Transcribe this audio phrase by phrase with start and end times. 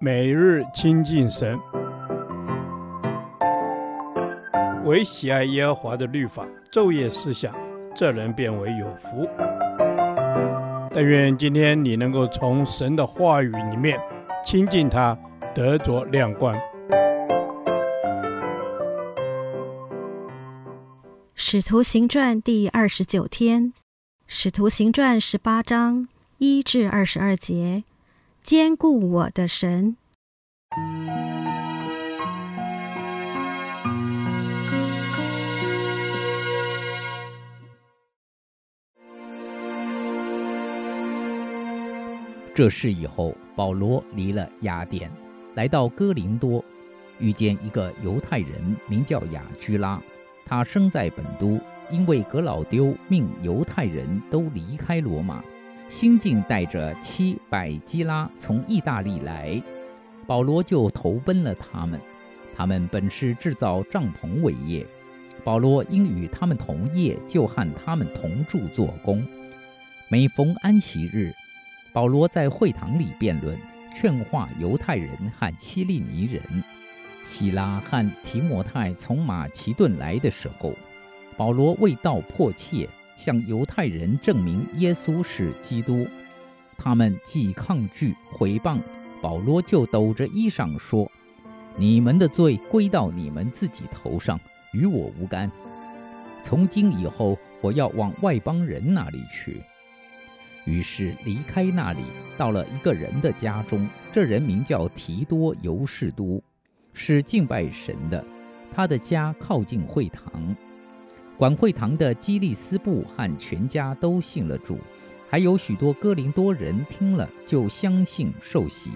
[0.00, 1.58] 每日亲近神，
[4.84, 7.54] 唯喜爱耶和华的律法，昼夜思想，
[7.94, 9.28] 这人便为有福。
[10.92, 13.98] 但愿今天你能够从神的话语里面
[14.44, 15.16] 亲近他，
[15.54, 16.54] 得着亮光。
[21.34, 23.72] 使徒行传第二十九天，
[24.26, 26.06] 使徒行传十八章
[26.38, 27.84] 一至二十二节。
[28.44, 29.96] 坚固我的神，
[42.54, 45.10] 这事以后，保罗离了雅典，
[45.54, 46.62] 来到哥林多，
[47.18, 49.98] 遇见一个犹太人，名叫雅居拉。
[50.44, 51.58] 他生在本都，
[51.90, 55.42] 因为格老丢命犹太人都离开罗马。
[55.94, 59.62] 新近带着妻百基拉从意大利来，
[60.26, 62.00] 保罗就投奔了他们。
[62.52, 64.84] 他们本是制造帐篷为业，
[65.44, 69.24] 保罗因与他们同业，就和他们同住做工。
[70.08, 71.32] 每逢安息日，
[71.92, 73.56] 保罗在会堂里辩论，
[73.94, 76.42] 劝化犹太人和希利尼人。
[77.22, 80.72] 希拉和提摩太从马其顿来的时候，
[81.36, 82.88] 保罗未到迫切。
[83.16, 86.06] 向犹太人证明耶稣是基督，
[86.76, 88.78] 他们既抗拒毁谤，
[89.22, 91.10] 保罗就抖着衣裳说
[91.76, 94.38] ：“你们的罪归到你们自己头上，
[94.72, 95.50] 与我无干。
[96.42, 99.62] 从今以后，我要往外邦人那里去。”
[100.66, 102.00] 于是离开那里，
[102.38, 106.42] 到了一个人的家中，这人名叫提多尤士都，
[106.92, 108.24] 是敬拜神的，
[108.74, 110.56] 他的家靠近会堂。
[111.36, 114.78] 管会堂的基利斯布和全家都信了主，
[115.28, 118.92] 还有许多哥林多人听了就相信受洗。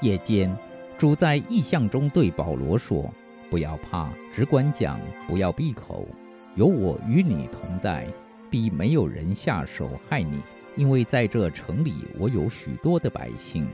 [0.00, 0.56] 夜间，
[0.96, 3.12] 主在异象中对保罗说
[3.50, 6.06] ：“不要怕，只管讲，不要闭口。
[6.54, 8.06] 有我与你同在，
[8.48, 10.40] 必没有人下手害你，
[10.76, 13.66] 因为在这城里我有许多的百姓。”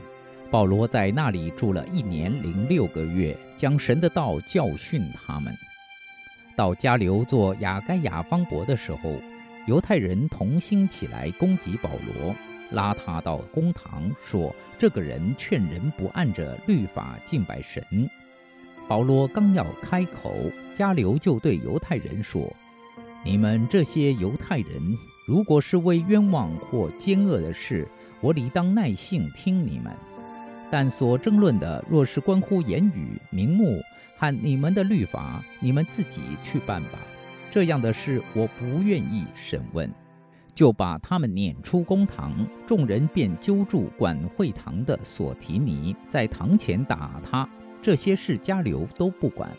[0.49, 5.55] 保罗在那里住了一年零六个月，将神的道教训他们。
[6.61, 9.15] 到迦流做雅该亚方伯的时候，
[9.65, 12.35] 犹太人同心起来攻击保罗，
[12.69, 17.83] 拉他到公堂，说这个人劝人不按着律法敬拜神。
[18.87, 20.35] 保罗刚要开口，
[20.71, 22.47] 迦流就对犹太人说
[23.25, 24.95] ：“你们这些犹太人，
[25.25, 27.87] 如果是为冤枉或奸恶的事，
[28.21, 29.91] 我理当耐性听你们；
[30.69, 33.81] 但所争论的，若是关乎言语、名目，
[34.21, 36.99] 和你们的律法，你们自己去办吧。
[37.49, 39.91] 这样的事我不愿意审问，
[40.53, 42.31] 就把他们撵出公堂。
[42.67, 47.49] 众人便揪住管会堂的索提尼，在堂前打他。
[47.81, 49.49] 这些事迦流都不管。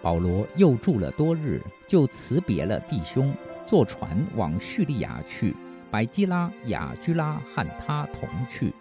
[0.00, 3.34] 保罗又住了多日，就辞别了弟兄，
[3.66, 5.56] 坐船往叙利亚去。
[5.90, 8.72] 百基拉、雅居拉和他同去。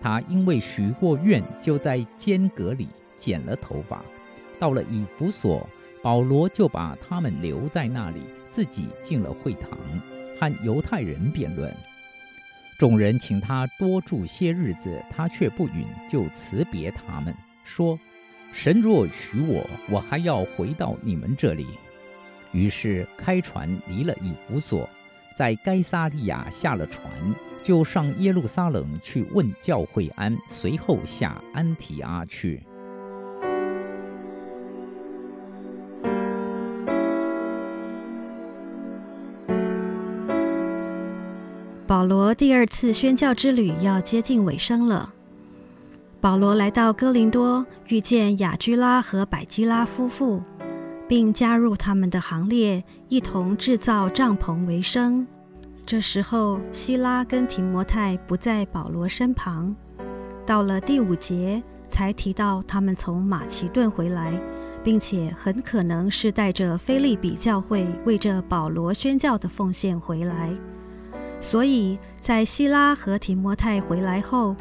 [0.00, 2.86] 他因为许过愿，就在监阁里。
[3.16, 4.04] 剪了头发，
[4.58, 5.68] 到了以弗所，
[6.02, 9.70] 保罗就把他们留在那里，自己进了会堂，
[10.38, 11.74] 和犹太人辩论。
[12.78, 17.96] 众人请他多住些日子，他却不允，就辞别他们，说
[18.52, 21.66] ：“神若许我，我还要回到你们这里。”
[22.50, 24.88] 于是开船离了以弗所，
[25.36, 27.10] 在该撒利亚下了船，
[27.62, 32.60] 就上耶路撒冷去问教会安，随后下安提阿去。
[41.92, 45.12] 保罗第二次宣教之旅要接近尾声了。
[46.22, 50.42] 保罗来到哥林多，遇见亚居拉和百基拉夫妇，
[51.06, 55.26] 并加入他们的行列，一同制造帐篷为生。
[55.84, 59.76] 这时候，希拉跟提摩太不在保罗身旁。
[60.46, 64.40] 到了第五节，才提到他们从马其顿回来，
[64.82, 70.54] 并且很可能是带着腓利比教会为着保罗宣教的奉献回来。
[71.42, 74.54] 所以在希拉和提摩太回来后，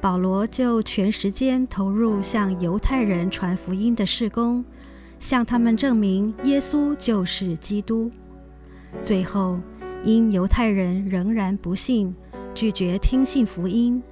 [0.00, 4.64] 保罗就全时间投入向犹太人传福音的事工，
[5.20, 8.10] 向他们证明耶稣就是基督。
[9.00, 9.56] 最后，
[10.02, 12.12] 因犹太人仍然不信，
[12.52, 14.02] 拒绝听信福音，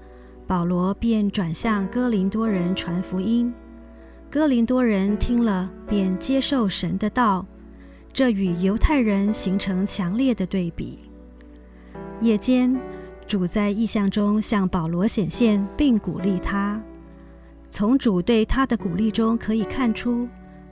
[0.46, 3.52] 保罗便转向哥林多人传福音。
[4.30, 7.44] 哥林多人听了，便接受神的道，
[8.12, 11.12] 这与犹太人形成强烈的对比。
[12.22, 12.72] 夜间，
[13.26, 16.80] 主在异象中向保罗显现，并鼓励他
[17.69, 20.28] 从主对他的鼓励中可以看出，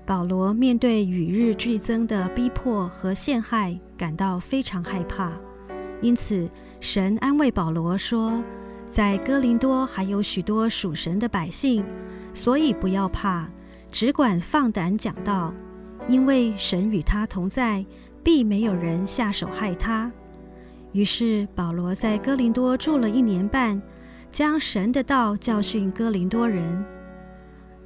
[0.07, 5.33] 保罗面对与日俱增的逼迫和陷害，感到非常害怕。
[6.01, 6.49] 因此，
[6.79, 8.41] 神安慰保罗说
[8.89, 11.85] ：“在哥林多还有许多属神的百姓，
[12.33, 13.49] 所以不要怕，
[13.91, 15.53] 只管放胆讲道，
[16.07, 17.85] 因为神与他同在，
[18.23, 20.13] 必没有人下手害他。”
[20.93, 23.81] 于是，保罗在哥林多住了一年半。
[24.31, 26.85] 将神的道教训哥林多人。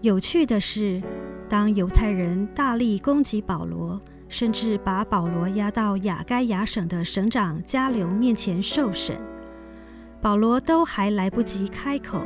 [0.03, 1.01] 有趣的是，
[1.49, 3.99] 当犹太人大力攻击保罗，
[4.29, 9.17] 甚至把保罗押到亚该亚省的省长加流面前受审，
[10.21, 12.21] 保罗都还来不及开口，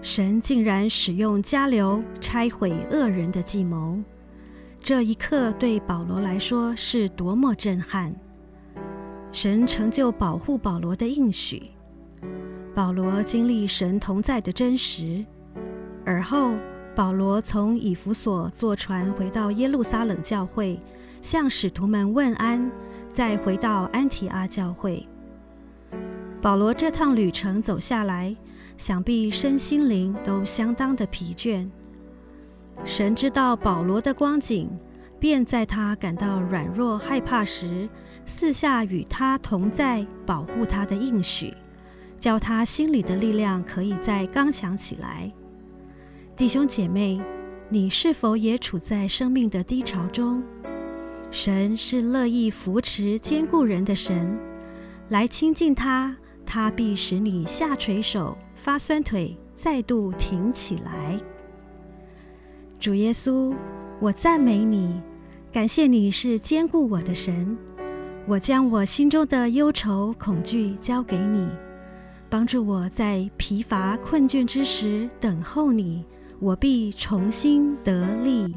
[0.00, 3.96] 神竟然使用加流拆毁恶人的计谋。
[4.80, 8.12] 这一刻对保罗来说是多么震撼！
[9.32, 11.70] 神成就保护保罗的应许。
[12.74, 15.24] 保罗经历神同在的真实，
[16.04, 16.52] 而后
[16.94, 20.78] 保罗从以弗所坐船回到耶路撒冷教会，
[21.22, 22.70] 向使徒们问安，
[23.10, 25.06] 再回到安提阿教会。
[26.42, 28.36] 保罗这趟旅程走下来，
[28.76, 31.66] 想必身心灵都相当的疲倦。
[32.84, 34.68] 神知道保罗的光景，
[35.18, 37.88] 便在他感到软弱害怕时，
[38.24, 41.52] 四下与他同在、保护他的应许。
[42.20, 45.32] 叫他心里的力量可以再刚强起来。
[46.36, 47.20] 弟兄姐妹，
[47.68, 50.40] 你是否也处在生命的低潮中？
[51.32, 54.38] 神是乐意扶持坚固人的神，
[55.08, 56.16] 来亲近他，
[56.46, 61.18] 他必使你下垂手、发酸腿，再度挺起来。
[62.78, 63.52] 主耶稣，
[63.98, 65.02] 我赞美你，
[65.50, 67.58] 感谢你是坚固我的神。
[68.24, 71.48] 我将我心中的忧愁、恐惧交给你。
[72.30, 76.04] 帮助我在疲乏困倦之时等候你，
[76.40, 78.54] 我必重新得力。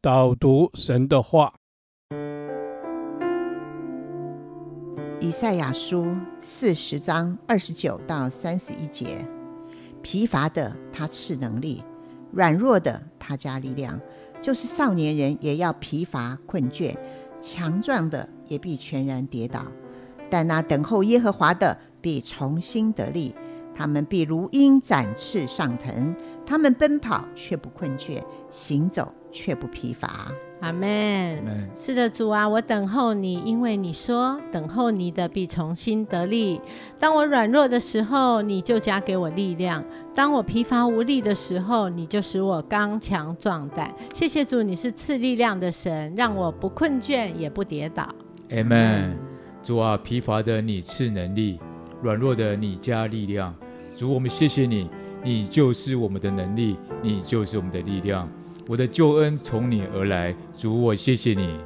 [0.00, 1.54] 导读神的话，
[5.20, 9.24] 以赛亚书四十章二十九到三十一节：
[10.10, 11.84] 疲乏的他赐能力，
[12.32, 14.00] 软弱的他加力量。
[14.40, 16.96] 就是少年人也要疲乏困倦，
[17.38, 19.66] 强壮的也必全然跌倒。
[20.30, 23.34] 但那等候耶和华的必重新得力，
[23.74, 26.16] 他们必如鹰展翅上腾，
[26.46, 30.32] 他们奔跑却不困倦，行走却不疲乏。
[30.60, 31.68] 阿门。
[31.74, 36.60] 是的，主啊，我等候你，因为你说等候你的必重新得力。
[36.98, 39.82] 当我软弱的时候，你就加给我力量；
[40.14, 43.94] 当我疲乏无力的时候，你就使我刚强壮胆。
[44.12, 48.08] 谢谢主，你是赐力量的神，让我不困倦也不跌倒。
[48.50, 49.16] 阿门。
[49.62, 51.58] 主啊，疲乏的你赐能力，
[52.02, 53.54] 软弱的你加力量。
[53.94, 54.88] 主，我们谢谢你，
[55.22, 58.28] 你就是我们的能力，你就是我们的力量。
[58.68, 61.58] 我的救恩从你而来，主，我谢谢你。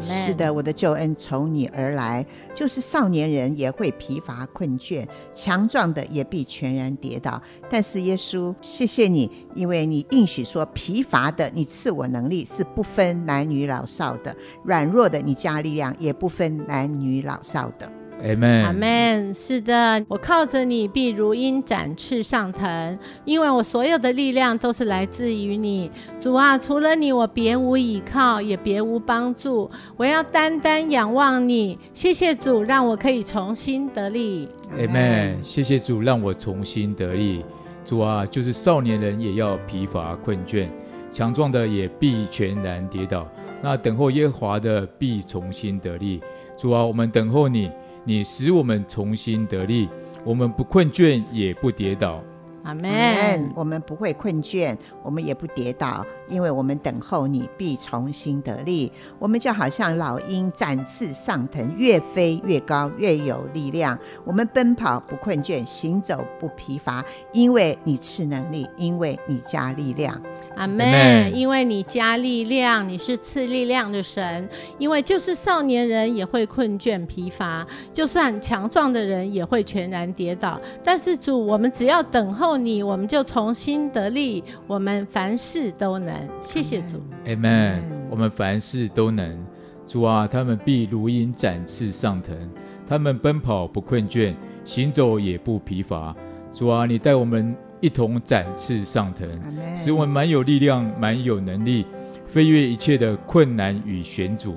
[0.00, 5.04] 是的，我的救恩从你而来，就是少年人也会疲乏困倦，
[5.34, 7.42] 强壮的也必全然跌倒。
[7.68, 14.32] 但是耶稣，谢谢你，因为你应许说，疲乏的你赐我能力，是不分男女老少的；
[14.62, 17.90] 软弱的你加力量，也不分男女老少的。
[18.22, 19.34] 阿门，阿门。
[19.34, 25.90] 是的，我靠着你，必如鹰展翅上腾，因为我所有的力量都是来自于你。
[26.18, 29.70] 主啊，除了你，我别无依靠，也别无帮助。
[29.96, 31.78] 我要单单仰望你。
[31.92, 34.48] 谢谢主，让我可以重新得力。
[34.72, 35.38] 阿门。
[35.42, 37.44] 谢谢主，让我重新得力。
[37.84, 40.68] 主啊，就是少年人也要疲乏困倦，
[41.10, 43.28] 强壮的也必全然跌倒。
[43.62, 46.20] 那等候耶和华的必重新得力。
[46.56, 47.70] 主啊，我们等候你。
[48.08, 49.88] 你使我们重新得力，
[50.24, 52.22] 我们不困倦，也不跌倒。
[52.62, 53.52] 阿门。
[53.52, 58.90] 我们不会困倦，我们也不跌倒，因为我们等候你必重新得力。
[59.18, 63.98] 我们就好像老鹰展翅上腾，越飞越高，越有力量。
[64.24, 70.20] 我们奔跑不困倦，行走不疲乏，因为你赐能力，因为你加力量。
[70.56, 71.34] 阿门。
[71.34, 74.48] 因为你加力量，你是赐力量的神。
[74.78, 80.60] 因为就是少年人也会困倦疲乏，就算强壮的人也会全然跌倒。
[80.82, 84.42] 但是主，我们只要等候你，我们就重新得力。
[84.66, 86.15] 我们凡事都能。
[86.40, 87.02] 谢谢主。
[87.26, 87.82] 阿门。
[88.10, 89.38] 我们凡事都能。
[89.86, 92.36] 主啊，他们必如鹰展翅上腾，
[92.86, 96.14] 他们奔跑不困倦，行走也不疲乏。
[96.52, 97.56] 主啊，你带我们。
[97.82, 99.28] 一同展翅上腾，
[99.76, 101.84] 使我们满有力量，满有能力，
[102.26, 104.56] 飞越一切的困难与险阻。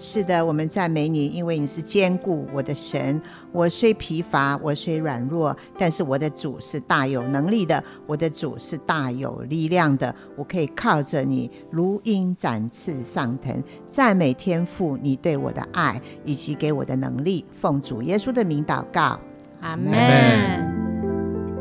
[0.00, 3.20] 是的，我们赞美你，因为你是坚固我的神。
[3.50, 10.14] 我虽疲乏，我虽软弱，但是我的主是大有能力的，我的主是大有力量的。
[10.36, 13.60] 我可以靠着你，如鹰展翅上腾。
[13.88, 17.44] 赞美天父，你对我的爱以及给我的能力。
[17.52, 19.18] 奉主耶稣的名祷告，
[19.60, 19.92] 阿门。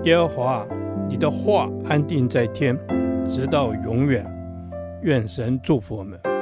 [0.03, 0.67] 耶和华，
[1.09, 2.77] 你的话安定在天，
[3.27, 4.23] 直到永远。
[5.01, 6.36] 愿神祝福我们。